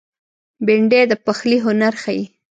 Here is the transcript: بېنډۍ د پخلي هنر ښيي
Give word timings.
بېنډۍ 0.65 1.01
د 1.07 1.13
پخلي 1.25 1.57
هنر 1.65 1.93
ښيي 2.01 2.23